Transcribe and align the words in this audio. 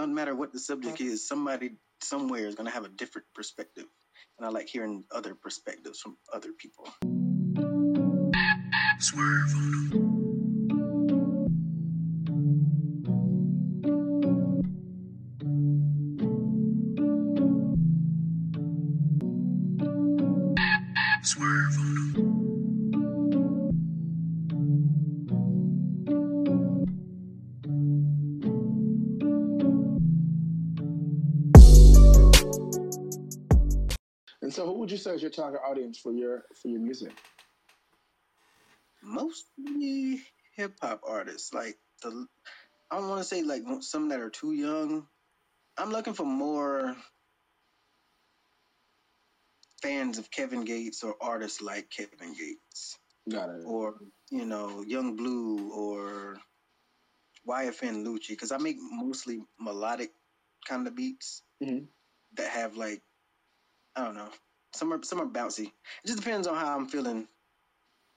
doesn't 0.00 0.14
matter 0.14 0.34
what 0.34 0.50
the 0.50 0.58
subject 0.58 0.98
is. 1.02 1.28
Somebody 1.28 1.72
somewhere 2.02 2.46
is 2.46 2.54
gonna 2.54 2.70
have 2.70 2.86
a 2.86 2.88
different 2.88 3.26
perspective, 3.34 3.84
and 4.38 4.46
I 4.46 4.48
like 4.48 4.66
hearing 4.66 5.04
other 5.10 5.34
perspectives 5.34 6.00
from 6.00 6.16
other 6.32 6.52
people. 6.52 6.88
Swerve 8.98 9.54
on 9.54 9.90
'em. 9.92 10.29
And 34.50 34.54
so, 34.56 34.66
who 34.66 34.72
would 34.80 34.90
you 34.90 34.96
say 34.96 35.14
is 35.14 35.22
your 35.22 35.30
target 35.30 35.60
audience 35.64 35.96
for 35.96 36.10
your 36.12 36.42
for 36.60 36.66
your 36.66 36.80
music? 36.80 37.12
mostly 39.00 40.22
hip 40.56 40.76
hop 40.82 41.02
artists. 41.06 41.54
Like 41.54 41.78
the, 42.02 42.26
I 42.90 42.96
don't 42.98 43.08
want 43.08 43.20
to 43.20 43.24
say 43.28 43.44
like 43.44 43.62
some 43.78 44.08
that 44.08 44.18
are 44.18 44.28
too 44.28 44.50
young. 44.50 45.06
I'm 45.78 45.92
looking 45.92 46.14
for 46.14 46.26
more 46.26 46.96
fans 49.82 50.18
of 50.18 50.32
Kevin 50.32 50.64
Gates 50.64 51.04
or 51.04 51.14
artists 51.20 51.62
like 51.62 51.88
Kevin 51.88 52.34
Gates, 52.34 52.98
Got 53.28 53.50
it. 53.50 53.64
or 53.64 53.94
you 54.32 54.46
know, 54.46 54.82
Yung 54.84 55.14
Bleu 55.14 55.70
or 55.72 56.38
YFN 57.48 58.04
Lucci, 58.04 58.30
because 58.30 58.50
I 58.50 58.58
make 58.58 58.78
mostly 58.80 59.42
melodic 59.60 60.10
kind 60.68 60.88
of 60.88 60.96
beats 60.96 61.44
Mhm. 61.62 61.86
that 62.34 62.50
have 62.50 62.76
like, 62.76 63.00
I 63.96 64.04
don't 64.04 64.14
know, 64.14 64.28
some 64.72 64.92
are 64.92 65.02
some 65.02 65.20
are 65.20 65.26
bouncy. 65.26 65.66
It 65.66 66.06
just 66.06 66.18
depends 66.18 66.46
on 66.46 66.56
how 66.56 66.76
I'm 66.76 66.86
feeling 66.86 67.26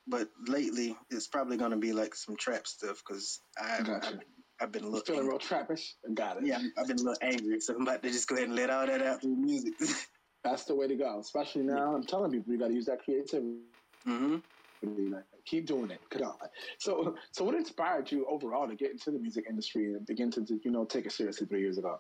but 0.07 0.29
lately 0.47 0.95
it's 1.09 1.27
probably 1.27 1.57
going 1.57 1.71
to 1.71 1.77
be 1.77 1.93
like 1.93 2.15
some 2.15 2.35
trap 2.35 2.67
stuff 2.67 3.01
because 3.05 3.39
I've, 3.61 3.85
Gotcha. 3.85 4.07
I've, 4.07 4.19
I've 4.61 4.71
been 4.71 4.83
a 4.83 4.87
little 4.87 5.01
feeling 5.01 5.27
real 5.27 5.39
trappish? 5.39 5.93
Got 6.13 6.37
it. 6.37 6.45
yeah 6.45 6.59
I've 6.77 6.87
been 6.87 6.99
a 6.99 7.03
little 7.03 7.17
angry 7.21 7.59
so 7.59 7.75
I'm 7.75 7.83
about 7.83 8.03
to 8.03 8.09
just 8.09 8.27
go 8.27 8.35
ahead 8.35 8.47
and 8.47 8.55
let 8.55 8.69
all 8.69 8.85
that 8.85 9.01
out 9.01 9.21
through 9.21 9.35
music. 9.35 9.73
That's 10.43 10.65
the 10.65 10.75
way 10.75 10.87
to 10.87 10.95
go. 10.95 11.19
Especially 11.19 11.63
now, 11.63 11.95
I'm 11.95 12.03
telling 12.03 12.31
people 12.31 12.51
you 12.51 12.59
got 12.59 12.67
to 12.67 12.73
use 12.73 12.85
that 12.88 13.01
creativity. 13.03 13.59
Mm-hmm. 14.05 15.13
Like, 15.13 15.23
keep 15.45 15.65
doing 15.65 15.89
it. 15.89 16.01
Come 16.09 16.23
on. 16.23 16.35
So, 16.79 17.15
so 17.31 17.45
what 17.45 17.55
inspired 17.55 18.11
you 18.11 18.25
overall 18.25 18.67
to 18.67 18.75
get 18.75 18.91
into 18.91 19.11
the 19.11 19.19
music 19.19 19.45
industry 19.49 19.85
and 19.85 20.05
begin 20.05 20.29
to, 20.31 20.45
you 20.65 20.71
know, 20.71 20.83
take 20.83 21.05
it 21.05 21.13
seriously 21.13 21.47
three 21.47 21.61
years 21.61 21.77
ago? 21.77 21.97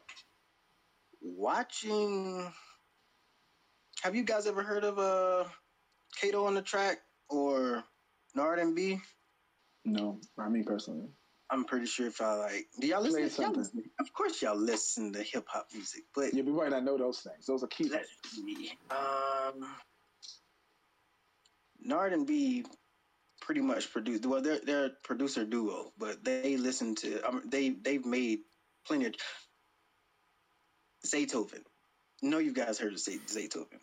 Watching, 1.21 2.51
have 4.03 4.15
you 4.15 4.23
guys 4.23 4.47
ever 4.47 4.61
heard 4.63 4.83
of 4.83 4.99
uh 4.99 5.45
Kato 6.19 6.45
on 6.45 6.53
the 6.55 6.61
track 6.61 6.97
or 7.29 7.83
Nard 8.35 8.59
and 8.59 8.75
B? 8.75 8.99
No, 9.85 10.19
not 10.37 10.51
me 10.51 10.61
personally. 10.63 11.07
I'm 11.49 11.65
pretty 11.65 11.85
sure 11.85 12.07
if 12.07 12.19
I 12.21 12.33
like, 12.35 12.65
do 12.79 12.87
y'all 12.87 13.01
listen? 13.01 13.13
Play 13.13 13.21
Y'all 13.23 13.29
something. 13.29 13.59
listen 13.63 13.83
of 13.99 14.13
course, 14.13 14.41
y'all 14.41 14.55
listen 14.57 15.13
to 15.13 15.23
hip 15.23 15.45
hop 15.47 15.67
music, 15.73 16.03
but 16.15 16.33
Yeah, 16.33 16.43
we 16.43 16.51
might 16.51 16.71
not 16.71 16.83
know 16.83 16.97
those 16.97 17.19
things. 17.19 17.45
Those 17.45 17.63
are 17.63 17.67
key. 17.67 17.89
Let's 17.89 18.09
see. 18.31 18.71
Um, 18.91 19.65
Nard 21.81 22.13
and 22.13 22.25
B 22.27 22.65
pretty 23.41 23.61
much 23.61 23.91
produced. 23.91 24.25
Well, 24.25 24.41
they're 24.41 24.59
they're 24.65 24.85
a 24.87 24.91
producer 25.03 25.45
duo, 25.45 25.91
but 25.97 26.23
they 26.23 26.57
listen 26.57 26.95
to. 26.95 27.21
Um, 27.27 27.41
they 27.45 27.69
they've 27.69 28.05
made 28.05 28.39
plenty 28.85 29.05
of 29.07 29.15
Zaytoven. 31.05 31.61
know 32.21 32.39
you 32.39 32.53
guys 32.53 32.79
heard 32.79 32.93
of 32.93 32.99
Zay- 32.99 33.17
Zaytoven. 33.27 33.79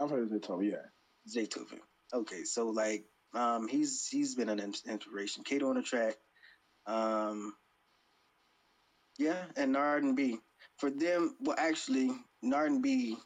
I've 0.00 0.10
heard 0.10 0.24
of 0.26 0.32
it, 0.32 0.44
too. 0.44 0.62
Yeah. 0.62 0.86
Zaytoven. 1.28 1.80
Okay, 2.14 2.44
so 2.44 2.68
like, 2.70 3.04
um, 3.34 3.68
he's 3.68 4.08
he's 4.10 4.34
been 4.34 4.48
an 4.48 4.60
ins- 4.60 4.84
inspiration. 4.88 5.44
Kato 5.44 5.68
on 5.70 5.76
the 5.76 5.82
track. 5.82 6.16
Um, 6.86 7.54
yeah, 9.18 9.44
and 9.56 9.72
Nard 9.72 10.02
and 10.04 10.16
B. 10.16 10.38
For 10.78 10.90
them, 10.90 11.36
well, 11.40 11.56
actually, 11.58 12.10
Nard 12.42 12.72
and 12.72 12.82
B. 12.82 13.16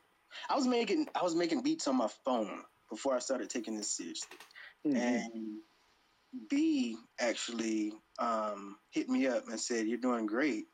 I 0.51 0.57
was 0.57 0.67
making 0.67 1.09
I 1.15 1.23
was 1.23 1.35
making 1.35 1.63
beats 1.63 1.89
on 1.89 1.97
my 1.97 2.09
phone 2.25 2.63
before 2.91 3.15
I 3.15 3.21
started 3.21 3.51
taking 3.51 3.77
this 3.77 3.97
seriously, 3.97 4.39
Mhm. 4.87 4.97
and 4.97 5.61
B 6.49 6.97
actually 7.21 7.93
um, 8.19 8.79
hit 8.91 9.09
me 9.09 9.27
up 9.27 9.49
and 9.49 9.61
said, 9.61 9.87
"You're 9.89 9.99
doing 9.99 10.27
great. 10.27 10.67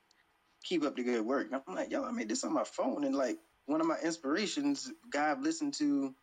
Keep 0.65 0.85
up 0.85 0.97
the 0.97 1.05
good 1.05 1.25
work." 1.25 1.47
And 1.53 1.63
I'm 1.67 1.75
like, 1.75 1.91
"Yo, 1.91 2.05
I 2.05 2.13
made 2.13 2.29
this 2.29 2.45
on 2.45 2.53
my 2.53 2.65
phone," 2.65 3.05
and 3.05 3.15
like 3.17 3.39
one 3.71 3.81
of 3.81 3.87
my 3.87 3.99
inspirations, 4.03 4.91
guy 5.11 5.31
I've 5.31 5.43
listened 5.43 5.75
to 5.75 6.15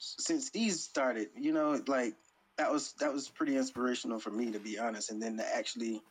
since 0.00 0.50
these 0.50 0.82
started. 0.82 1.28
You 1.38 1.52
know, 1.52 1.80
like 1.86 2.14
that 2.58 2.72
was 2.72 2.92
that 3.00 3.12
was 3.12 3.28
pretty 3.28 3.56
inspirational 3.56 4.18
for 4.18 4.30
me 4.30 4.50
to 4.52 4.58
be 4.58 4.78
honest, 4.78 5.10
and 5.10 5.22
then 5.22 5.36
to 5.38 5.56
actually 5.56 6.02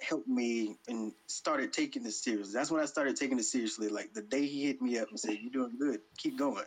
help 0.00 0.26
me 0.26 0.76
and 0.88 1.12
started 1.26 1.72
taking 1.72 2.02
this 2.02 2.22
seriously. 2.22 2.54
That's 2.54 2.70
when 2.70 2.82
I 2.82 2.86
started 2.86 3.16
taking 3.16 3.38
it 3.38 3.44
seriously. 3.44 3.88
Like 3.88 4.14
the 4.14 4.22
day 4.22 4.46
he 4.46 4.66
hit 4.66 4.80
me 4.80 4.98
up 4.98 5.10
and 5.10 5.18
said, 5.18 5.38
"You're 5.40 5.52
doing 5.52 5.76
good. 5.78 6.00
Keep 6.18 6.38
going." 6.38 6.64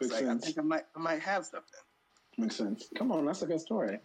Makes 0.00 0.14
like 0.14 0.24
I 0.24 0.38
think 0.38 0.58
I 0.58 0.62
might 0.62 0.84
I 0.96 1.00
might 1.00 1.20
have 1.20 1.46
something. 1.46 1.80
Makes 2.36 2.56
sense. 2.56 2.88
Come 2.96 3.12
on, 3.12 3.26
that's 3.26 3.42
a 3.42 3.46
good 3.46 3.60
story. 3.60 3.98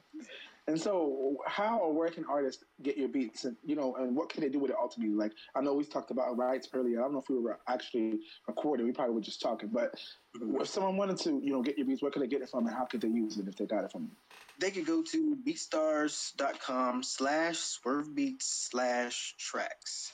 And 0.68 0.81
so, 0.81 1.38
how 1.46 1.78
or 1.78 1.94
where 1.94 2.09
can 2.09 2.26
artists 2.26 2.64
get 2.81 2.98
your 2.98 3.08
beats, 3.08 3.46
and 3.46 3.56
you 3.64 3.76
know, 3.76 3.96
and 3.98 4.16
what 4.16 4.30
can 4.30 4.42
they 4.42 4.50
do 4.50 4.58
with 4.58 4.72
it 4.72 4.78
ultimately? 4.81 5.14
Like, 5.14 5.34
I 5.56 5.62
know 5.62 5.76
we 5.76 5.84
talked 5.84 6.09
about 6.09 6.36
rights 6.38 6.68
earlier. 6.74 7.00
I 7.00 7.03
don't 7.03 7.14
know 7.14 7.20
if 7.20 7.30
we 7.30 7.38
were 7.38 7.59
actually 7.68 8.22
recording. 8.48 8.88
We 8.88 8.92
probably 8.92 9.14
were 9.14 9.22
just 9.22 9.42
talking. 9.42 9.70
But 9.72 9.94
if 10.34 10.68
someone 10.68 10.98
wanted 10.98 11.18
to, 11.20 11.40
you 11.44 11.52
know, 11.52 11.62
get 11.62 11.78
your 11.78 11.86
beats, 11.86 12.02
where 12.02 12.09
could 12.09 12.24
they 12.24 12.28
get 12.28 12.42
it 12.42 12.50
from, 12.50 12.66
and 12.66 12.76
how 12.76 12.86
could 12.86 13.02
they 13.02 13.09
use 13.09 13.38
it 13.38 13.48
if 13.48 13.58
they 13.58 13.68
got 13.68 13.84
it 13.84 13.92
from 13.92 14.06
you? 14.06 14.12
They 14.59 14.72
could 14.72 14.88
go 14.88 15.03
to 15.03 15.38
beatstars.com 15.46 17.03
slash 17.03 17.58
swervebeats 17.58 18.42
slash 18.42 19.36
tracks. 19.38 20.14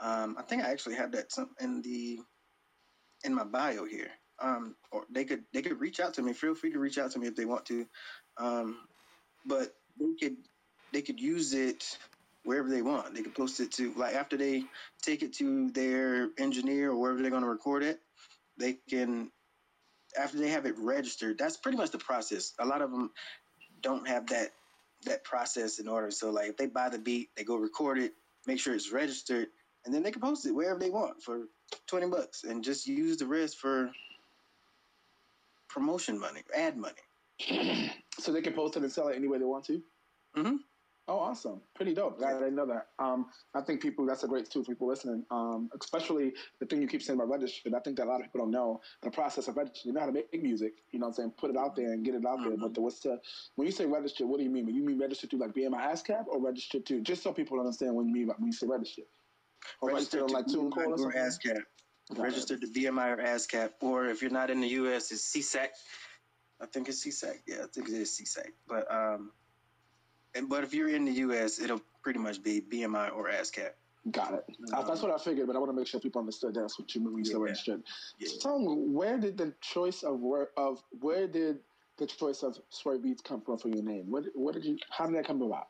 Um, 0.00 0.34
I 0.36 0.42
think 0.42 0.64
I 0.64 0.72
actually 0.72 0.96
have 0.96 1.12
that 1.12 1.26
in 1.60 1.82
the 1.82 2.18
in 3.22 3.32
my 3.32 3.44
bio 3.44 3.84
here. 3.84 4.10
Um, 4.42 4.74
or 4.90 5.04
they 5.08 5.24
could 5.24 5.44
they 5.52 5.62
could 5.62 5.78
reach 5.78 6.00
out 6.00 6.14
to 6.14 6.22
me. 6.22 6.32
Feel 6.32 6.56
free 6.56 6.72
to 6.72 6.80
reach 6.80 6.98
out 6.98 7.12
to 7.12 7.20
me 7.20 7.28
if 7.28 7.36
they 7.36 7.44
want 7.44 7.64
to. 7.66 7.86
Um, 8.38 8.78
but 9.46 9.76
they 9.98 10.14
could 10.20 10.36
they 10.92 11.02
could 11.02 11.20
use 11.20 11.54
it 11.54 11.98
wherever 12.44 12.68
they 12.68 12.82
want. 12.82 13.14
They 13.14 13.22
could 13.22 13.34
post 13.34 13.60
it 13.60 13.72
to 13.72 13.92
like 13.94 14.14
after 14.14 14.36
they 14.36 14.64
take 15.02 15.22
it 15.22 15.34
to 15.34 15.70
their 15.70 16.30
engineer 16.38 16.92
or 16.92 16.96
wherever 16.96 17.20
they're 17.20 17.30
going 17.30 17.42
to 17.42 17.48
record 17.48 17.82
it. 17.82 18.00
They 18.58 18.78
can 18.88 19.30
after 20.18 20.38
they 20.38 20.48
have 20.50 20.66
it 20.66 20.76
registered. 20.78 21.38
That's 21.38 21.56
pretty 21.56 21.78
much 21.78 21.90
the 21.90 21.98
process. 21.98 22.54
A 22.60 22.66
lot 22.66 22.82
of 22.82 22.90
them 22.90 23.10
don't 23.82 24.06
have 24.08 24.28
that 24.28 24.50
that 25.06 25.24
process 25.24 25.78
in 25.78 25.88
order. 25.88 26.10
So 26.10 26.30
like 26.30 26.50
if 26.50 26.56
they 26.56 26.66
buy 26.66 26.88
the 26.88 26.98
beat, 26.98 27.30
they 27.36 27.44
go 27.44 27.56
record 27.56 27.98
it, 27.98 28.12
make 28.46 28.60
sure 28.60 28.74
it's 28.74 28.92
registered, 28.92 29.48
and 29.84 29.94
then 29.94 30.02
they 30.02 30.10
can 30.10 30.22
post 30.22 30.46
it 30.46 30.52
wherever 30.52 30.78
they 30.78 30.90
want 30.90 31.22
for 31.22 31.42
twenty 31.86 32.08
bucks, 32.08 32.44
and 32.44 32.64
just 32.64 32.86
use 32.86 33.18
the 33.18 33.26
rest 33.26 33.58
for 33.58 33.90
promotion 35.68 36.18
money, 36.18 36.42
ad 36.56 36.76
money. 36.76 36.94
So 38.20 38.32
they 38.32 38.42
can 38.42 38.52
post 38.52 38.76
it 38.76 38.82
and 38.82 38.92
sell 38.92 39.08
it 39.08 39.16
any 39.16 39.26
way 39.26 39.38
they 39.38 39.44
want 39.44 39.64
to. 39.64 39.82
Mhm. 40.36 40.58
Oh, 41.06 41.18
awesome! 41.18 41.60
Pretty 41.74 41.92
dope. 41.92 42.22
I 42.22 42.32
didn't 42.32 42.54
know 42.54 42.64
that. 42.64 42.88
Um, 42.98 43.26
I 43.52 43.60
think 43.60 43.82
people 43.82 44.06
that's 44.06 44.22
a 44.22 44.28
great 44.28 44.48
tool 44.48 44.64
for 44.64 44.72
people 44.72 44.88
listening. 44.88 45.26
Um, 45.30 45.68
especially 45.78 46.32
the 46.60 46.66
thing 46.66 46.80
you 46.80 46.88
keep 46.88 47.02
saying 47.02 47.18
about 47.18 47.28
registered. 47.28 47.74
I 47.74 47.80
think 47.80 47.98
that 47.98 48.06
a 48.06 48.08
lot 48.08 48.20
of 48.20 48.22
people 48.22 48.40
don't 48.40 48.50
know 48.50 48.80
the 49.02 49.10
process 49.10 49.48
of 49.48 49.56
registering. 49.56 49.88
You 49.88 49.92
know 49.94 50.00
how 50.00 50.06
to 50.06 50.12
make 50.12 50.42
music. 50.42 50.74
You 50.92 51.00
know 51.00 51.06
what 51.06 51.10
I'm 51.10 51.14
saying? 51.14 51.32
Put 51.36 51.50
it 51.50 51.56
out 51.58 51.76
there 51.76 51.92
and 51.92 52.04
get 52.04 52.14
it 52.14 52.24
out 52.24 52.38
there. 52.42 52.56
But 52.56 52.72
the, 52.72 52.80
what's 52.80 53.00
the 53.00 53.20
when 53.56 53.66
you 53.66 53.72
say 53.72 53.84
registered? 53.84 54.28
What 54.28 54.38
do 54.38 54.44
you 54.44 54.50
mean? 54.50 54.66
You 54.68 54.82
mean 54.82 54.98
registered 54.98 55.30
to 55.32 55.36
like 55.36 55.52
BMI 55.52 55.92
ASCAP 55.92 56.24
or 56.26 56.40
registered 56.40 56.86
to 56.86 57.02
just 57.02 57.22
so 57.22 57.32
people 57.32 57.58
understand 57.58 57.94
what 57.94 58.06
you 58.06 58.12
mean 58.12 58.28
by 58.28 58.34
when 58.38 58.46
you 58.46 58.52
say 58.52 58.66
registered? 58.66 59.04
Or 59.82 59.90
registered, 59.90 60.22
on 60.22 60.28
like 60.28 60.46
to 60.46 60.56
TuneCore 60.56 60.86
or 60.86 61.06
or? 61.06 61.12
ASCAP. 61.12 61.58
Got 62.14 62.18
it. 62.18 62.22
Registered 62.22 62.60
to 62.62 62.66
BMI 62.68 63.18
or 63.18 63.22
ASCAP, 63.22 63.70
or 63.80 64.06
if 64.06 64.22
you're 64.22 64.30
not 64.30 64.50
in 64.50 64.60
the 64.60 64.68
U.S., 64.68 65.10
it's 65.10 65.34
SESAC. 65.34 65.68
I 66.64 66.66
think 66.66 66.88
it's 66.88 67.04
SESAC. 67.04 67.40
Yeah, 67.46 67.56
I 67.64 67.66
think 67.66 67.88
it 67.88 67.94
is 67.94 68.10
SESAC. 68.18 68.52
But 68.66 68.90
um, 68.90 69.32
and, 70.34 70.48
but 70.48 70.64
if 70.64 70.72
you're 70.72 70.88
in 70.88 71.04
the 71.04 71.12
U.S., 71.12 71.60
it'll 71.60 71.82
pretty 72.02 72.18
much 72.18 72.42
be 72.42 72.62
BMI 72.62 73.14
or 73.14 73.28
ASCAP. 73.28 73.70
Got 74.10 74.34
it. 74.34 74.44
Uh, 74.72 74.82
that's 74.82 75.02
what 75.02 75.10
I 75.10 75.18
figured, 75.18 75.46
but 75.46 75.56
I 75.56 75.58
want 75.58 75.70
to 75.70 75.76
make 75.76 75.86
sure 75.86 76.00
people 76.00 76.20
understood 76.20 76.54
that's 76.54 76.78
what 76.78 76.94
you 76.94 77.02
mean 77.02 77.12
when 77.12 77.24
you 77.24 77.30
say 77.30 77.32
Yeah. 77.36 77.44
registered. 77.44 77.82
Yeah. 78.18 78.28
So 78.28 78.38
tell 78.38 78.58
me, 78.58 78.66
where 78.66 79.18
did 79.18 79.36
the 79.36 79.54
choice 79.60 80.02
of 80.02 80.20
where 80.20 80.48
of 80.56 80.82
where 81.00 81.26
did 81.26 81.60
the 81.98 82.06
choice 82.06 82.42
of 82.42 82.58
Swerve 82.70 83.02
Beats 83.02 83.20
come 83.20 83.42
from 83.42 83.58
for 83.58 83.68
your 83.68 83.82
name? 83.82 84.10
What 84.10 84.24
what 84.34 84.54
did 84.54 84.64
you? 84.64 84.78
How 84.90 85.06
did 85.06 85.16
that 85.16 85.26
come 85.26 85.42
about? 85.42 85.68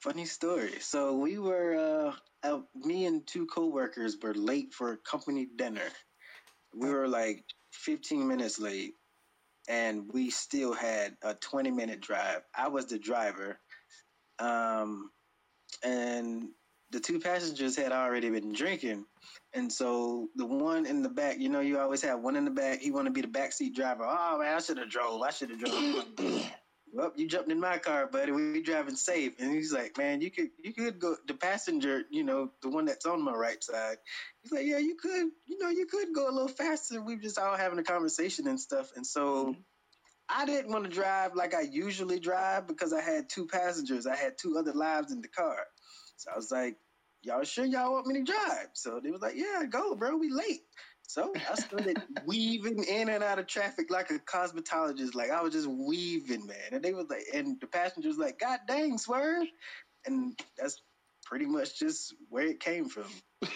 Funny 0.00 0.26
story. 0.26 0.78
So 0.80 1.14
we 1.14 1.38
were, 1.38 1.74
uh, 1.74 2.48
out, 2.48 2.66
me 2.74 3.06
and 3.06 3.26
two 3.26 3.46
coworkers 3.46 4.16
were 4.22 4.34
late 4.34 4.72
for 4.72 4.92
a 4.92 4.96
company 4.96 5.48
dinner. 5.56 5.88
We 6.72 6.88
were 6.90 7.08
like 7.08 7.44
15 7.72 8.26
minutes 8.26 8.60
late, 8.60 8.94
and 9.68 10.04
we 10.12 10.30
still 10.30 10.72
had 10.72 11.14
a 11.22 11.34
20 11.34 11.70
minute 11.70 12.00
drive. 12.00 12.42
I 12.56 12.68
was 12.68 12.86
the 12.86 12.98
driver, 12.98 13.60
um, 14.38 15.10
and 15.84 16.48
the 16.90 17.00
two 17.00 17.20
passengers 17.20 17.76
had 17.76 17.92
already 17.92 18.30
been 18.30 18.52
drinking, 18.52 19.04
and 19.52 19.70
so 19.72 20.28
the 20.36 20.46
one 20.46 20.86
in 20.86 21.02
the 21.02 21.08
back, 21.08 21.38
you 21.38 21.48
know, 21.48 21.60
you 21.60 21.78
always 21.78 22.02
have 22.02 22.20
one 22.20 22.36
in 22.36 22.44
the 22.44 22.50
back. 22.50 22.80
He 22.80 22.90
want 22.90 23.06
to 23.06 23.12
be 23.12 23.20
the 23.20 23.28
backseat 23.28 23.74
driver. 23.74 24.04
Oh 24.06 24.38
man, 24.38 24.56
I 24.56 24.60
should 24.60 24.78
have 24.78 24.90
drove. 24.90 25.22
I 25.22 25.30
should 25.30 25.50
have 25.50 25.60
drove. 25.60 26.06
well, 26.92 27.12
you 27.16 27.28
jumped 27.28 27.50
in 27.50 27.60
my 27.60 27.78
car, 27.78 28.06
buddy. 28.06 28.32
We 28.32 28.62
driving 28.62 28.96
safe. 28.96 29.34
And 29.38 29.52
he's 29.52 29.72
like, 29.72 29.96
man, 29.98 30.20
you 30.20 30.30
could 30.30 30.50
you 30.62 30.72
could 30.72 30.98
go 30.98 31.16
the 31.26 31.34
passenger, 31.34 32.02
you 32.10 32.24
know, 32.24 32.50
the 32.62 32.68
one 32.68 32.84
that's 32.84 33.06
on 33.06 33.22
my 33.22 33.32
right 33.32 33.62
side. 33.62 33.96
He's 34.42 34.52
like, 34.52 34.66
yeah, 34.66 34.78
you 34.78 34.96
could, 34.96 35.30
you 35.46 35.58
know, 35.58 35.70
you 35.70 35.86
could 35.86 36.14
go 36.14 36.28
a 36.28 36.32
little 36.32 36.48
faster. 36.48 37.00
We 37.02 37.16
just 37.16 37.38
all 37.38 37.56
having 37.56 37.78
a 37.78 37.84
conversation 37.84 38.48
and 38.48 38.58
stuff. 38.58 38.92
And 38.96 39.06
so 39.06 39.46
mm-hmm. 39.46 39.60
I 40.28 40.44
didn't 40.46 40.72
want 40.72 40.84
to 40.84 40.90
drive 40.90 41.34
like 41.34 41.54
I 41.54 41.62
usually 41.62 42.20
drive 42.20 42.66
because 42.66 42.92
I 42.92 43.00
had 43.00 43.28
two 43.28 43.46
passengers. 43.46 44.06
I 44.06 44.16
had 44.16 44.38
two 44.38 44.56
other 44.58 44.72
lives 44.72 45.12
in 45.12 45.20
the 45.20 45.28
car. 45.28 45.58
So 46.16 46.30
I 46.32 46.36
was 46.36 46.50
like, 46.50 46.76
y'all 47.22 47.44
sure 47.44 47.64
y'all 47.64 47.92
want 47.92 48.06
me 48.06 48.14
to 48.14 48.24
drive? 48.24 48.68
So 48.74 49.00
they 49.02 49.10
was 49.10 49.22
like, 49.22 49.36
yeah, 49.36 49.64
go, 49.68 49.94
bro. 49.94 50.16
We 50.16 50.30
late. 50.30 50.62
So 51.08 51.32
I 51.50 51.54
started 51.54 52.02
weaving 52.26 52.84
in 52.84 53.08
and 53.08 53.24
out 53.24 53.38
of 53.38 53.46
traffic 53.46 53.90
like 53.90 54.10
a 54.10 54.18
cosmetologist. 54.18 55.14
Like 55.14 55.30
I 55.30 55.40
was 55.40 55.54
just 55.54 55.66
weaving, 55.66 56.46
man. 56.46 56.56
And 56.72 56.84
they 56.84 56.92
was 56.92 57.06
like, 57.08 57.24
and 57.32 57.58
the 57.62 57.66
passengers 57.66 58.18
like, 58.18 58.38
God 58.38 58.60
dang, 58.68 58.98
swerve. 58.98 59.46
And 60.04 60.38
that's 60.58 60.82
pretty 61.24 61.46
much 61.46 61.78
just 61.78 62.14
where 62.28 62.46
it 62.46 62.60
came 62.60 62.90
from. 62.90 63.06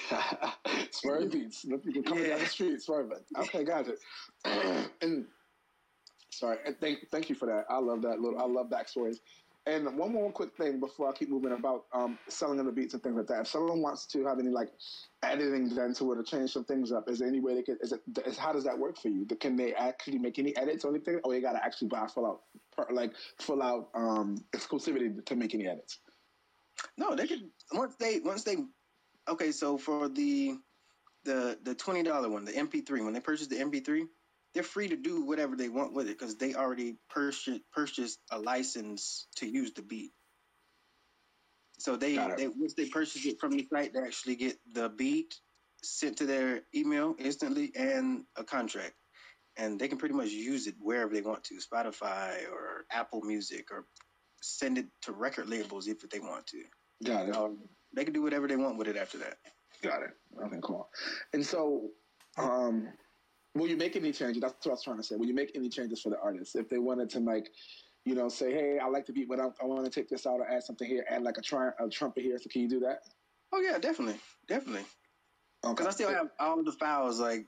swerve 0.93 1.31
beats. 1.31 1.67
People 1.85 2.03
coming 2.03 2.25
yeah. 2.25 2.31
down 2.31 2.39
the 2.39 2.47
street, 2.47 2.81
swerving. 2.81 3.19
Okay, 3.37 3.65
got 3.65 3.87
it. 3.87 3.99
and 5.03 5.27
sorry, 6.31 6.57
and 6.65 6.75
thank 6.81 7.01
thank 7.11 7.29
you 7.29 7.35
for 7.35 7.45
that. 7.45 7.67
I 7.69 7.81
love 7.81 8.01
that 8.03 8.19
little. 8.19 8.41
I 8.41 8.47
love 8.47 8.71
backstories. 8.71 9.17
And 9.65 9.97
one 9.97 10.13
more 10.13 10.33
quick 10.33 10.57
thing 10.57 10.81
before 10.81 11.09
I 11.09 11.13
keep 11.13 11.31
moving 11.31 11.53
about 11.53 11.85
um, 11.93 12.19
selling 12.29 12.59
of 12.59 12.67
the 12.67 12.73
beats 12.73 12.95
and 12.95 13.03
things 13.03 13.17
like 13.17 13.29
that. 13.29 13.43
If 13.43 13.47
someone 13.47 13.81
wants 13.81 14.07
to 14.07 14.27
have 14.27 14.41
any 14.41 14.49
like 14.49 14.71
editing 15.23 15.69
done 15.69 15.95
to 15.95 16.13
it 16.13 16.19
or 16.19 16.23
change 16.25 16.51
some 16.51 16.65
things 16.65 16.91
up, 16.91 17.09
is 17.09 17.21
there 17.21 17.29
any 17.29 17.39
way 17.39 17.55
they 17.55 17.63
can? 17.63 17.79
Is 17.81 17.93
it? 17.93 18.01
Is, 18.27 18.37
how 18.37 18.53
does 18.53 18.65
that 18.65 18.77
work 18.77 18.99
for 18.99 19.09
you? 19.09 19.25
Can 19.25 19.55
they 19.55 19.73
actually 19.73 20.19
make 20.19 20.41
any 20.41 20.57
edits 20.57 20.85
or 20.85 20.91
anything? 20.91 21.21
Or 21.23 21.33
you 21.33 21.41
got 21.41 21.53
to 21.53 21.65
actually 21.65 21.89
buy 21.89 22.09
full 22.09 22.27
out, 22.27 22.41
like 22.93 23.13
full 23.39 23.63
out 23.63 23.89
um, 23.95 24.45
exclusivity 24.53 25.25
to 25.25 25.37
make 25.37 25.55
any 25.55 25.69
edits? 25.69 26.01
No, 26.99 27.15
they 27.15 27.29
could 27.29 27.49
once 27.73 27.95
they 27.97 28.19
once 28.19 28.43
they. 28.43 28.57
Okay, 29.29 29.53
so 29.53 29.79
for 29.79 30.09
the 30.09 30.57
the 31.25 31.57
the 31.63 31.77
twenty 31.77 32.03
dollar 32.03 32.29
one, 32.29 32.45
the 32.45 32.53
MP3, 32.53 33.05
when 33.05 33.13
they 33.13 33.21
purchase 33.21 33.47
the 33.47 33.57
MP3, 33.57 34.07
they're 34.55 34.63
free 34.63 34.89
to 34.89 34.97
do 34.97 35.25
whatever 35.25 35.57
they 35.57 35.69
want 35.69 35.95
with 35.95 36.09
it 36.09 36.19
because 36.19 36.37
they 36.37 36.55
already 36.55 36.97
purchased 37.11 37.61
purchased 37.73 38.19
a 38.31 38.39
license 38.39 39.27
to 39.37 39.47
use 39.47 39.73
the 39.73 39.83
beat. 39.83 40.13
So 41.79 41.97
they, 41.97 42.15
they 42.37 42.49
once 42.49 42.75
they 42.75 42.87
purchase 42.87 43.25
it 43.27 43.41
from 43.41 43.53
the 43.53 43.67
site, 43.73 43.93
they 43.93 44.01
actually 44.01 44.37
get 44.37 44.57
the 44.73 44.89
beat 44.89 45.35
sent 45.83 46.19
to 46.19 46.27
their 46.27 46.61
email 46.75 47.15
instantly 47.19 47.73
and 47.75 48.25
a 48.37 48.45
contract, 48.45 48.95
and 49.57 49.81
they 49.81 49.89
can 49.89 49.99
pretty 49.99 50.15
much 50.15 50.29
use 50.29 50.67
it 50.67 50.77
wherever 50.79 51.13
they 51.13 51.23
want 51.23 51.43
to, 51.45 51.57
Spotify 51.57 52.49
or 52.53 52.85
Apple 52.93 53.23
Music, 53.23 53.67
or 53.73 53.87
send 54.43 54.79
it 54.79 54.87
to 55.03 55.13
record 55.13 55.49
labels 55.49 55.89
if 55.89 56.09
they 56.09 56.21
want 56.21 56.47
to. 56.49 56.63
Got 57.05 57.29
it. 57.29 57.37
Um, 57.37 57.59
they 57.95 58.05
can 58.05 58.13
do 58.13 58.23
whatever 58.23 58.47
they 58.47 58.57
want 58.57 58.79
with 58.79 58.89
it 58.89 58.97
after 58.97 59.19
that. 59.19 59.39
Got 59.83 60.03
it. 60.03 60.11
Okay, 60.45 60.59
cool. 60.63 60.89
And 61.33 61.45
so, 61.45 61.89
um, 62.39 62.89
will 63.55 63.69
you 63.69 63.77
make 63.77 63.97
any 63.97 64.13
changes? 64.13 64.41
That's 64.41 64.55
what 64.65 64.73
I 64.73 64.75
was 64.75 64.83
trying 64.83 64.97
to 64.99 65.03
say. 65.03 65.17
Will 65.17 65.27
you 65.27 65.35
make 65.35 65.53
any 65.55 65.69
changes 65.69 66.01
for 66.01 66.11
the 66.11 66.19
artists 66.21 66.55
if 66.55 66.69
they 66.69 66.79
wanted 66.79 67.11
to 67.11 67.21
like, 67.21 67.51
you 68.05 68.15
know, 68.15 68.29
say, 68.29 68.53
hey, 68.53 68.79
I 68.79 68.87
like 68.87 69.07
the 69.07 69.13
beat, 69.13 69.29
but 69.29 69.41
I, 69.41 69.49
I 69.61 69.65
want 69.65 69.85
to 69.85 69.91
take 69.91 70.09
this 70.09 70.27
out 70.27 70.41
or 70.41 70.49
add 70.49 70.63
something 70.63 70.89
here, 70.89 71.05
add 71.09 71.23
like 71.23 71.39
a, 71.39 71.43
tri- 71.43 71.71
a 71.79 71.89
trumpet 71.89 72.23
here. 72.23 72.39
So 72.39 72.49
can 72.51 72.63
you 72.63 72.69
do 72.69 72.81
that? 72.81 73.01
Oh 73.53 73.61
yeah, 73.61 73.79
definitely, 73.79 74.19
definitely. 74.49 74.85
Because 75.63 75.81
okay. 75.81 75.89
I 75.89 75.93
still 75.93 76.15
have 76.15 76.29
all 76.41 76.63
the 76.65 76.73
files 76.73 77.21
like 77.21 77.47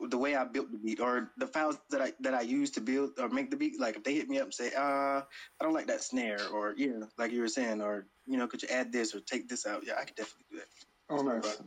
the 0.00 0.18
way 0.18 0.36
I 0.36 0.44
built 0.44 0.70
the 0.70 0.78
beat 0.78 1.00
or 1.00 1.32
the 1.38 1.46
files 1.46 1.78
that 1.90 2.00
I 2.00 2.12
that 2.20 2.34
I 2.34 2.42
use 2.42 2.70
to 2.72 2.80
build 2.80 3.12
or 3.18 3.28
make 3.28 3.50
the 3.50 3.56
beat. 3.56 3.80
Like 3.80 3.96
if 3.96 4.04
they 4.04 4.14
hit 4.14 4.28
me 4.28 4.38
up 4.38 4.44
and 4.44 4.54
say, 4.54 4.70
uh, 4.76 5.22
I 5.22 5.24
don't 5.62 5.72
like 5.72 5.86
that 5.86 6.02
snare, 6.02 6.38
or 6.52 6.74
yeah, 6.76 7.00
like 7.16 7.32
you 7.32 7.40
were 7.40 7.48
saying, 7.48 7.80
or 7.80 8.06
you 8.26 8.36
know, 8.36 8.46
could 8.46 8.62
you 8.62 8.68
add 8.68 8.92
this 8.92 9.14
or 9.14 9.20
take 9.20 9.48
this 9.48 9.66
out? 9.66 9.84
Yeah, 9.84 9.94
I 9.98 10.04
could 10.04 10.16
definitely 10.16 10.46
do 10.50 10.58
that. 10.58 10.66
Oh, 11.10 11.22
nice. 11.22 11.60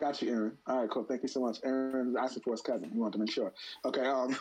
Got 0.00 0.22
you, 0.22 0.30
Aaron. 0.30 0.58
All 0.66 0.80
right, 0.80 0.90
cool. 0.90 1.04
Thank 1.04 1.22
you 1.22 1.28
so 1.28 1.40
much. 1.40 1.58
Aaron 1.64 2.14
asking 2.18 2.42
for 2.42 2.52
his 2.52 2.60
cousin. 2.60 2.90
We 2.94 3.00
want 3.00 3.12
to 3.14 3.18
make 3.18 3.32
sure. 3.32 3.52
Okay. 3.84 4.06
Um, 4.06 4.36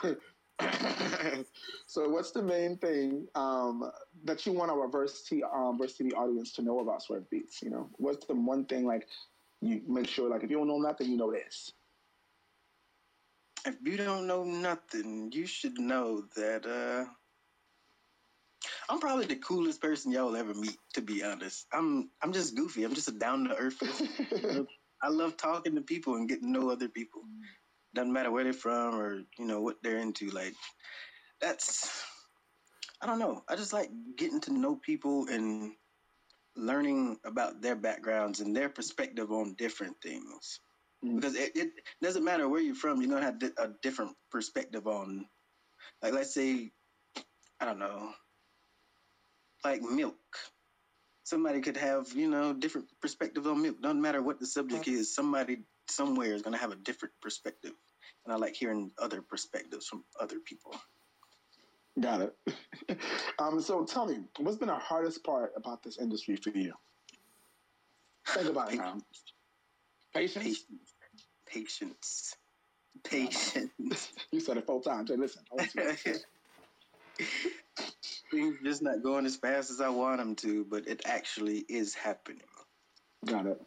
so, 1.87 2.09
what's 2.09 2.31
the 2.31 2.43
main 2.43 2.77
thing 2.77 3.27
um, 3.33 3.91
that 4.23 4.45
you 4.45 4.53
want 4.53 4.69
our 4.69 4.87
Verse, 4.87 5.23
T, 5.23 5.43
um, 5.43 5.77
Verse 5.79 5.97
TV 5.97 6.13
audience 6.13 6.53
to 6.53 6.61
know 6.61 6.79
about 6.79 7.01
Swerve 7.01 7.27
Beats? 7.31 7.63
You 7.63 7.71
know, 7.71 7.89
what's 7.93 8.25
the 8.27 8.35
one 8.35 8.65
thing 8.65 8.85
like 8.85 9.07
you 9.61 9.81
make 9.87 10.07
sure 10.07 10.29
like 10.29 10.43
if 10.43 10.51
you 10.51 10.57
don't 10.57 10.67
know 10.67 10.77
nothing, 10.77 11.09
you 11.09 11.17
know 11.17 11.31
this. 11.31 11.71
If 13.65 13.75
you 13.83 13.97
don't 13.97 14.27
know 14.27 14.43
nothing, 14.43 15.31
you 15.33 15.47
should 15.47 15.79
know 15.79 16.23
that 16.35 16.65
uh, 16.65 17.09
I'm 18.89 18.99
probably 18.99 19.25
the 19.25 19.35
coolest 19.35 19.81
person 19.81 20.11
y'all 20.11 20.35
ever 20.35 20.53
meet. 20.53 20.77
To 20.93 21.01
be 21.01 21.23
honest, 21.23 21.65
I'm 21.73 22.11
I'm 22.21 22.31
just 22.31 22.55
goofy. 22.55 22.83
I'm 22.83 22.93
just 22.93 23.09
a 23.09 23.11
down 23.11 23.45
to 23.45 23.55
earth. 23.55 23.81
I 25.01 25.09
love 25.09 25.37
talking 25.37 25.75
to 25.75 25.81
people 25.81 26.15
and 26.15 26.27
getting 26.27 26.53
to 26.53 26.59
know 26.59 26.69
other 26.69 26.89
people. 26.89 27.21
Doesn't 27.93 28.13
matter 28.13 28.31
where 28.31 28.43
they're 28.43 28.53
from 28.53 28.95
or 28.95 29.23
you 29.37 29.45
know 29.45 29.61
what 29.61 29.77
they're 29.83 29.97
into. 29.97 30.29
Like 30.29 30.53
that's 31.39 32.03
I 33.01 33.05
don't 33.05 33.19
know. 33.19 33.43
I 33.47 33.55
just 33.55 33.73
like 33.73 33.89
getting 34.17 34.41
to 34.41 34.53
know 34.53 34.75
people 34.75 35.27
and 35.29 35.73
learning 36.55 37.17
about 37.23 37.61
their 37.61 37.75
backgrounds 37.75 38.39
and 38.39 38.55
their 38.55 38.69
perspective 38.69 39.31
on 39.31 39.55
different 39.57 39.95
things. 40.01 40.59
Mm. 41.05 41.15
Because 41.15 41.35
it, 41.35 41.51
it, 41.55 41.69
doesn't 42.01 42.23
matter 42.23 42.49
where 42.49 42.61
you're 42.61 42.75
from, 42.75 43.01
you're 43.01 43.11
gonna 43.11 43.25
have 43.25 43.41
a 43.57 43.69
different 43.83 44.15
perspective 44.31 44.87
on, 44.87 45.27
like 46.01 46.13
let's 46.13 46.33
say, 46.33 46.71
I 47.59 47.65
don't 47.65 47.79
know, 47.79 48.11
like 49.63 49.81
milk 49.81 50.15
somebody 51.27 51.59
could 51.59 51.75
have 51.75 52.11
you 52.13 52.29
know 52.29 52.53
different 52.53 52.87
perspective 53.01 53.45
on 53.47 53.61
milk. 53.61 53.81
Doesn't 53.81 54.01
matter 54.01 54.21
what 54.21 54.39
the 54.39 54.45
subject 54.45 54.87
is. 54.87 55.13
Somebody 55.13 55.59
somewhere 55.89 56.33
is 56.33 56.41
going 56.41 56.53
to 56.53 56.59
have 56.59 56.71
a 56.71 56.77
different 56.77 57.13
perspective, 57.21 57.73
and 58.25 58.33
I 58.33 58.37
like 58.37 58.55
hearing 58.55 58.91
other 58.97 59.21
perspectives 59.21 59.87
from 59.87 60.05
other 60.19 60.39
people. 60.39 60.73
Got 61.99 62.21
it. 62.21 62.35
um, 63.39 63.59
so 63.59 63.83
tell 63.83 64.05
me, 64.05 64.19
what's 64.39 64.57
been 64.57 64.69
the 64.69 64.75
hardest 64.75 65.23
part 65.23 65.51
about 65.55 65.83
this 65.83 65.97
industry 65.97 66.37
for 66.37 66.51
you? 66.51 66.73
Think 68.27 68.49
about 68.49 68.73
it 68.73 68.77
now. 68.77 68.97
Patience. 70.13 70.63
Patience. 71.45 72.35
Patience. 73.03 74.11
you 74.31 74.39
said 74.39 74.57
it 74.57 74.65
four 74.65 74.81
times. 74.81 75.09
Hey, 75.09 75.17
listen. 75.17 75.43
things 78.31 78.55
just 78.63 78.81
not 78.81 79.03
going 79.03 79.25
as 79.25 79.35
fast 79.35 79.69
as 79.69 79.81
I 79.81 79.89
want 79.89 80.17
them 80.17 80.35
to, 80.37 80.65
but 80.69 80.87
it 80.87 81.01
actually 81.05 81.65
is 81.69 81.93
happening. 81.93 82.41
Got 83.25 83.47
it. 83.47 83.61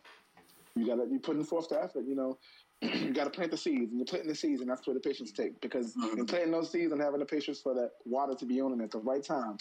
You 0.76 0.86
got 0.86 0.96
to 0.96 1.10
you 1.10 1.18
putting 1.18 1.44
forth 1.44 1.68
the 1.68 1.82
effort. 1.82 2.04
You 2.06 2.14
know, 2.14 2.38
you 2.82 3.12
got 3.12 3.24
to 3.24 3.30
plant 3.30 3.50
the 3.50 3.56
seeds, 3.56 3.90
and 3.90 3.98
you're 3.98 4.06
planting 4.06 4.28
the 4.28 4.34
seeds, 4.34 4.60
and 4.60 4.70
that's 4.70 4.86
where 4.86 4.94
the 4.94 5.00
patience 5.00 5.32
take. 5.32 5.60
Because 5.60 5.94
mm-hmm. 5.94 6.20
in 6.20 6.26
planting 6.26 6.52
those 6.52 6.70
seeds 6.70 6.92
and 6.92 7.00
having 7.00 7.20
the 7.20 7.26
patience 7.26 7.60
for 7.60 7.74
that 7.74 7.90
water 8.04 8.34
to 8.34 8.46
be 8.46 8.60
on 8.60 8.78
it 8.78 8.82
at 8.82 8.90
the 8.90 8.98
right 8.98 9.22
time, 9.22 9.58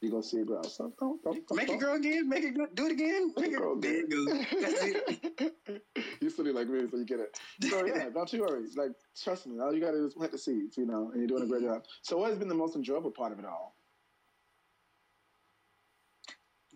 you 0.00 0.10
gonna 0.10 0.22
see 0.22 0.38
it 0.38 0.46
grow. 0.46 0.62
So 0.62 0.92
don't, 1.00 1.22
don't, 1.22 1.46
don't 1.48 1.56
make 1.56 1.66
don't. 1.66 1.76
it 1.76 1.80
grow 1.80 1.94
again. 1.94 2.28
Make 2.28 2.44
it 2.44 2.54
grow, 2.54 2.66
do 2.74 2.86
it 2.86 2.92
again. 2.92 3.32
Make 3.36 3.52
it 3.52 3.56
grow 3.56 3.76
again. 3.76 4.06
That's 4.08 4.84
it. 4.84 5.82
you 6.20 6.30
silly 6.30 6.52
like 6.52 6.68
me, 6.68 6.86
so 6.90 6.98
you 6.98 7.04
get 7.04 7.20
it. 7.20 7.38
So 7.68 7.84
yeah, 7.86 8.08
don't 8.12 8.32
you 8.32 8.42
worry. 8.42 8.64
Like 8.76 8.92
trust 9.22 9.46
me, 9.46 9.58
all 9.60 9.74
you 9.74 9.80
gotta 9.80 9.98
do 9.98 10.06
is 10.06 10.14
plant 10.14 10.32
the 10.32 10.38
seeds. 10.38 10.76
You 10.76 10.86
know, 10.86 11.10
and 11.10 11.20
you're 11.20 11.28
doing 11.28 11.42
a 11.42 11.46
great 11.46 11.62
job. 11.62 11.84
So 12.02 12.18
what 12.18 12.30
has 12.30 12.38
been 12.38 12.48
the 12.48 12.54
most 12.54 12.76
enjoyable 12.76 13.10
part 13.10 13.32
of 13.32 13.38
it 13.38 13.44
all? 13.44 13.74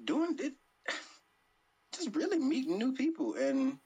Doing 0.05 0.37
it, 0.41 0.55
just 1.95 2.15
really 2.15 2.39
meeting 2.39 2.79
new 2.79 2.93
people 2.93 3.35
and 3.35 3.79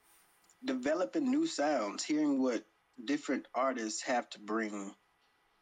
developing 0.64 1.30
new 1.30 1.46
sounds, 1.46 2.04
hearing 2.04 2.42
what 2.42 2.64
different 3.04 3.46
artists 3.54 4.02
have 4.02 4.28
to 4.30 4.38
bring 4.38 4.94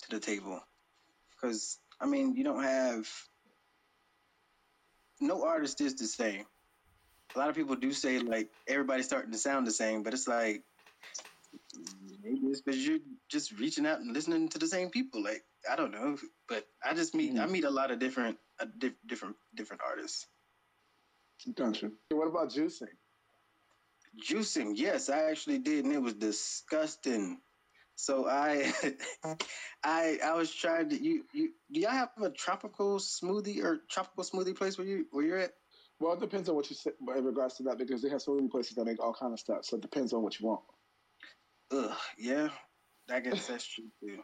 to 0.02 0.11
the 0.11 0.21
table. 0.21 0.61
Because, 1.30 1.78
I 2.00 2.07
mean, 2.07 2.35
you 2.37 2.45
don't 2.45 2.62
have, 2.62 3.09
no 5.21 5.45
artist 5.45 5.80
is 5.80 5.95
the 5.95 6.07
same. 6.07 6.45
A 7.35 7.38
lot 7.38 7.49
of 7.49 7.54
people 7.54 7.76
do 7.76 7.92
say, 7.92 8.19
like, 8.19 8.50
everybody's 8.66 9.07
starting 9.07 9.33
to 9.33 9.38
sound 9.38 9.66
the 9.66 9.73
same, 9.73 10.02
but 10.02 10.12
it's 10.14 10.26
like, 10.26 10.64
maybe 12.23 12.47
it's 12.49 12.61
because 12.61 12.87
you're 12.87 12.99
just 13.30 13.52
reaching 13.59 13.87
out 13.87 14.00
and 14.00 14.12
listening 14.12 14.49
to 14.49 14.59
the 14.59 14.66
same 14.66 14.90
people. 14.90 15.23
Like, 15.23 15.42
I 15.71 15.76
don't 15.76 15.92
know, 15.92 16.16
but 16.49 16.64
I 16.85 16.95
just 16.95 17.14
meet, 17.14 17.35
mm. 17.35 17.40
I 17.40 17.47
meet 17.47 17.64
a 17.64 17.71
lot 17.71 17.90
of 17.90 17.99
different, 17.99 18.38
uh, 18.61 18.66
di- 18.78 18.97
different, 19.07 19.37
different 19.54 19.83
artists. 19.87 20.26
Gotcha. 21.54 21.90
What 22.11 22.28
about 22.28 22.50
juicing? 22.50 22.88
Juicing, 24.28 24.73
yes, 24.75 25.09
I 25.09 25.30
actually 25.30 25.59
did, 25.59 25.85
and 25.85 25.94
it 25.94 26.02
was 26.02 26.14
disgusting. 26.14 27.40
So 27.94 28.26
I, 28.26 28.73
I, 29.85 30.18
I 30.25 30.35
was 30.35 30.52
trying 30.52 30.88
to. 30.90 31.02
You, 31.02 31.25
you, 31.32 31.52
do 31.70 31.80
y'all 31.80 31.90
have 31.90 32.11
a 32.23 32.30
tropical 32.30 32.97
smoothie 32.99 33.62
or 33.62 33.80
tropical 33.90 34.25
smoothie 34.25 34.56
place 34.56 34.78
where 34.78 34.87
you 34.87 35.06
where 35.11 35.25
you're 35.25 35.38
at? 35.38 35.52
Well, 36.00 36.14
it 36.14 36.20
depends 36.20 36.49
on 36.49 36.56
what 36.56 36.68
you 36.70 36.76
say 36.76 36.92
in 37.16 37.25
regards 37.25 37.56
to 37.56 37.62
that 37.64 37.78
because 37.78 38.00
they 38.00 38.09
have 38.09 38.23
so 38.23 38.35
many 38.35 38.49
places 38.49 38.75
that 38.76 38.87
make 38.87 39.02
all 39.02 39.14
kind 39.14 39.32
of 39.32 39.38
stuff. 39.38 39.64
So 39.64 39.76
it 39.76 39.82
depends 39.82 40.12
on 40.12 40.23
what 40.23 40.40
you 40.40 40.47
want. 40.47 40.62
Ugh, 41.73 41.97
yeah, 42.18 42.49
I 43.11 43.20
guess 43.20 43.47
that's 43.47 43.66
true 43.66 43.85
too. 44.00 44.18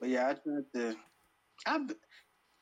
But 0.00 0.08
yeah, 0.08 0.28
I 0.28 0.34
tried 0.34 0.64
to. 0.74 0.96
I 1.66 1.78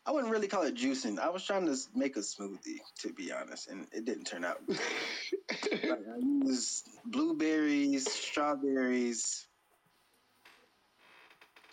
I 0.05 0.11
wouldn't 0.11 0.33
really 0.33 0.49
call 0.49 0.63
it 0.65 0.75
juicing. 0.75 1.19
I 1.19 1.31
was 1.31 1.45
trying 1.45 1.67
to 1.67 1.77
make 1.95 2.17
a 2.17 2.21
smoothie, 2.21 2.81
to 3.01 3.13
be 3.13 3.31
honest, 3.31 3.69
and 3.69 3.87
it 3.93 4.05
didn't 4.05 4.25
turn 4.25 4.45
out 4.45 4.59
good. 4.67 4.79
like 5.73 6.01
I 6.13 6.19
used 6.19 6.89
blueberries, 7.05 8.11
strawberries. 8.11 9.47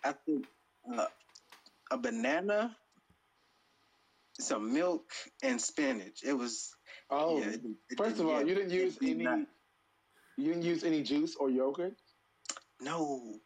I 0.04 0.14
think 0.26 0.46
uh, 0.96 1.08
a 1.90 1.98
banana, 1.98 2.76
some 4.40 4.74
milk, 4.74 5.12
and 5.42 5.60
spinach. 5.60 6.24
It 6.24 6.34
was. 6.34 6.72
Oh, 7.10 7.40
yeah, 7.40 7.50
it, 7.50 7.62
it 7.90 7.98
first 7.98 8.20
of 8.20 8.28
all, 8.28 8.46
you 8.46 8.54
didn't 8.54 8.72
use 8.72 8.98
any. 9.02 9.24
Not, 9.24 9.40
you 10.38 10.54
didn't 10.54 10.64
use 10.64 10.84
any 10.84 11.02
juice 11.02 11.36
or 11.36 11.50
yogurt. 11.50 11.96
No, 12.80 13.40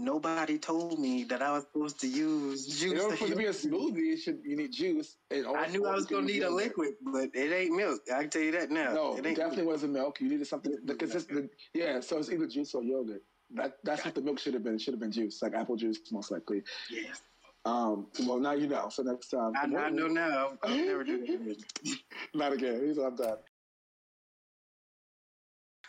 nobody 0.00 0.58
told 0.58 0.98
me 0.98 1.24
that 1.24 1.42
I 1.42 1.52
was 1.52 1.64
supposed 1.64 2.00
to 2.00 2.08
use 2.08 2.66
juice. 2.66 2.92
In 2.92 3.00
order 3.00 3.16
for 3.16 3.26
it 3.26 3.30
to 3.30 3.36
be 3.36 3.46
a 3.46 3.50
smoothie, 3.50 4.14
it 4.14 4.18
should 4.18 4.40
you 4.44 4.56
need 4.56 4.72
juice. 4.72 5.16
I 5.32 5.68
knew 5.68 5.86
I 5.86 5.94
was 5.94 6.06
gonna 6.06 6.26
need 6.26 6.42
a 6.42 6.50
liquid, 6.50 6.94
but 7.02 7.30
it 7.34 7.52
ain't 7.52 7.76
milk. 7.76 8.00
I 8.12 8.22
can 8.22 8.30
tell 8.30 8.42
you 8.42 8.52
that 8.52 8.70
now. 8.70 8.92
No, 8.94 9.16
it, 9.16 9.26
it 9.26 9.36
definitely 9.36 9.64
milk. 9.64 9.68
wasn't 9.74 9.92
milk. 9.92 10.20
You 10.20 10.28
needed 10.28 10.46
something 10.46 10.76
because 10.84 11.14
it's 11.14 11.26
the 11.26 11.48
yeah. 11.74 12.00
So 12.00 12.18
it's 12.18 12.30
either 12.30 12.46
juice 12.46 12.74
or 12.74 12.82
yogurt. 12.82 13.22
That 13.54 13.74
that's 13.84 14.04
what 14.04 14.14
the 14.14 14.22
milk 14.22 14.38
should 14.38 14.54
have 14.54 14.64
been. 14.64 14.74
It 14.74 14.80
should 14.80 14.94
have 14.94 15.00
been 15.00 15.12
juice, 15.12 15.42
like 15.42 15.54
apple 15.54 15.76
juice, 15.76 15.98
most 16.10 16.30
likely. 16.30 16.62
Yes. 16.90 17.22
Um, 17.64 18.06
well, 18.26 18.40
now 18.40 18.52
you 18.52 18.68
know. 18.68 18.88
So 18.88 19.02
next 19.02 19.28
time, 19.28 19.52
I, 19.56 19.64
I 19.64 19.90
know 19.90 20.06
now. 20.06 20.52
I'll 20.62 20.74
never 20.74 21.04
do 21.04 21.18
that 21.18 21.24
again. 21.24 21.56
Not 22.34 22.52
again. 22.52 22.86
He's 22.86 22.98
I'm 22.98 23.16
done. 23.16 23.36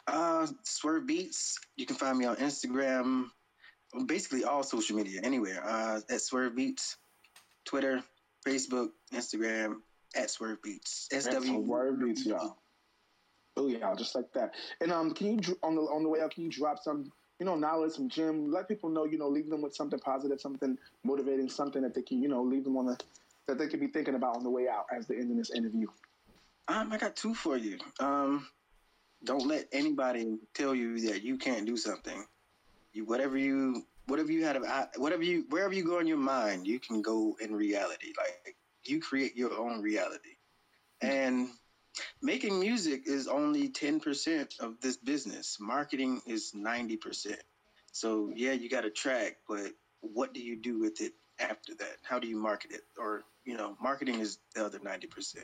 Uh, 0.07 0.47
Swerve 0.63 1.07
Beats. 1.07 1.57
You 1.77 1.85
can 1.85 1.95
find 1.95 2.17
me 2.17 2.25
on 2.25 2.35
Instagram, 2.37 3.27
basically 4.05 4.43
all 4.43 4.63
social 4.63 4.95
media, 4.95 5.21
anywhere. 5.23 5.61
Uh, 5.63 6.01
at 6.09 6.21
Swerve 6.21 6.55
Beats, 6.55 6.97
Twitter, 7.65 8.03
Facebook, 8.45 8.89
Instagram, 9.13 9.75
at 10.15 10.29
Swerve 10.29 10.61
Beats. 10.61 11.07
SW 11.11 11.65
Swerve 11.65 11.99
Beats, 11.99 12.25
y'all. 12.25 12.57
Oh 13.57 13.67
yeah, 13.67 13.93
just 13.97 14.15
like 14.15 14.31
that. 14.33 14.53
And 14.79 14.91
um, 14.91 15.13
can 15.13 15.27
you 15.27 15.57
on 15.61 15.75
the 15.75 15.81
on 15.81 16.03
the 16.03 16.09
way 16.09 16.21
out? 16.21 16.33
Can 16.33 16.43
you 16.43 16.49
drop 16.49 16.79
some 16.79 17.11
you 17.39 17.45
know 17.45 17.55
knowledge, 17.55 17.93
some 17.93 18.07
gym? 18.07 18.51
Let 18.51 18.67
people 18.67 18.89
know, 18.89 19.05
you 19.05 19.17
know, 19.17 19.27
leave 19.27 19.49
them 19.49 19.61
with 19.61 19.75
something 19.75 19.99
positive, 19.99 20.39
something 20.39 20.77
motivating, 21.03 21.49
something 21.49 21.81
that 21.81 21.93
they 21.93 22.01
can, 22.01 22.21
you 22.21 22.29
know, 22.29 22.41
leave 22.41 22.63
them 22.63 22.77
on 22.77 22.85
the 22.85 22.97
that 23.47 23.57
they 23.57 23.67
could 23.67 23.79
be 23.79 23.87
thinking 23.87 24.15
about 24.15 24.37
on 24.37 24.43
the 24.43 24.49
way 24.49 24.67
out 24.69 24.85
as 24.95 25.07
the 25.07 25.15
end 25.15 25.31
of 25.31 25.37
this 25.37 25.51
interview. 25.51 25.87
Um, 26.67 26.91
I 26.93 26.97
got 26.97 27.15
two 27.15 27.33
for 27.33 27.57
you. 27.57 27.77
Um, 27.99 28.47
don't 29.23 29.47
let 29.47 29.67
anybody 29.71 30.37
tell 30.53 30.73
you 30.73 30.99
that 31.09 31.23
you 31.23 31.37
can't 31.37 31.65
do 31.65 31.75
something. 31.75 32.25
You 32.93 33.05
whatever 33.05 33.37
you 33.37 33.83
whatever 34.07 34.31
you 34.31 34.43
had 34.43 34.55
of 34.55 34.65
whatever 34.97 35.23
you 35.23 35.45
wherever 35.49 35.73
you 35.73 35.83
go 35.83 35.99
in 35.99 36.07
your 36.07 36.17
mind, 36.17 36.67
you 36.67 36.79
can 36.79 37.01
go 37.01 37.37
in 37.39 37.55
reality. 37.55 38.13
Like 38.17 38.55
you 38.83 38.99
create 38.99 39.35
your 39.35 39.57
own 39.57 39.81
reality. 39.81 40.35
And 41.01 41.49
making 42.21 42.59
music 42.59 43.03
is 43.05 43.27
only 43.27 43.69
10% 43.69 44.59
of 44.59 44.79
this 44.81 44.97
business. 44.97 45.57
Marketing 45.59 46.21
is 46.25 46.53
90%. 46.55 47.35
So 47.91 48.31
yeah, 48.35 48.51
you 48.53 48.69
got 48.69 48.85
a 48.85 48.89
track, 48.89 49.37
but 49.47 49.71
what 50.01 50.33
do 50.33 50.41
you 50.41 50.55
do 50.55 50.79
with 50.79 51.01
it 51.01 51.13
after 51.39 51.73
that? 51.75 51.97
How 52.03 52.19
do 52.19 52.27
you 52.27 52.37
market 52.37 52.71
it? 52.71 52.81
Or, 52.97 53.23
you 53.45 53.57
know, 53.57 53.75
marketing 53.81 54.19
is 54.19 54.37
the 54.55 54.65
other 54.65 54.79
90%. 54.79 55.37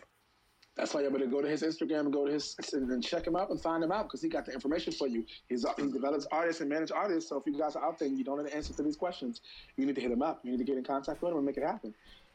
That's 0.78 0.94
why 0.94 1.02
you 1.02 1.10
better 1.10 1.26
go 1.26 1.42
to 1.42 1.48
his 1.48 1.64
Instagram 1.64 2.02
and 2.02 2.14
go 2.14 2.28
to 2.28 2.32
his 2.32 2.56
and 2.74 3.04
check 3.04 3.26
him 3.26 3.36
out 3.36 3.50
and 3.50 3.60
find 3.60 3.84
him 3.84 3.92
out 3.92 4.04
because 4.04 4.22
he 4.22 4.30
got 4.30 4.46
the 4.46 4.54
information 4.54 4.94
for 4.94 5.08
you. 5.08 5.26
He's 5.50 5.66
he 5.78 5.92
develops 5.92 6.28
artists 6.32 6.62
and 6.62 6.70
manage 6.70 6.92
artists. 6.92 7.30
So 7.30 7.38
if 7.38 7.48
you 7.48 7.58
guys 7.58 7.76
are 7.76 7.84
out 7.84 7.98
there 7.98 8.08
and 8.08 8.18
you 8.18 8.24
don't 8.24 8.38
know 8.38 8.44
the 8.44 8.56
answer 8.56 8.74
to 8.74 8.84
these 8.84 8.96
questions, 8.96 9.42
you 9.76 9.86
need 9.86 9.96
to 9.96 10.02
hit 10.02 10.12
him 10.12 10.22
up. 10.22 10.42
You 10.44 10.52
need 10.52 10.60
to 10.60 10.64
get 10.64 10.78
in 10.78 10.84
contact 10.84 11.22
with 11.22 11.32
him 11.32 11.38
and 11.38 11.46
make 11.46 11.58
it 11.58 11.64
happen. 11.64 11.94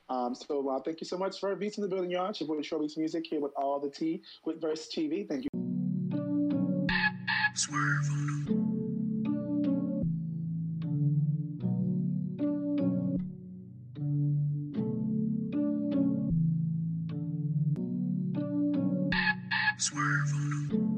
Um, 0.08 0.34
so 0.34 0.68
uh, 0.68 0.80
thank 0.80 1.00
you 1.00 1.06
so 1.06 1.16
much 1.16 1.38
for 1.38 1.54
Beats 1.54 1.78
in 1.78 1.82
the 1.82 1.88
building, 1.88 2.10
y'all. 2.10 2.28
It's 2.30 2.40
your 2.40 2.48
boy 2.48 2.60
Beats 2.60 2.96
Music 2.96 3.24
here 3.28 3.40
with 3.40 3.52
all 3.56 3.78
the 3.78 3.90
tea 3.90 4.22
with 4.44 4.60
Verse 4.60 4.88
TV. 4.88 5.26
Thank 5.28 5.44
you. 5.44 5.48
Swerve 7.54 8.81
Swerve 19.82 20.32
on 20.34 20.68
them. 20.68 20.91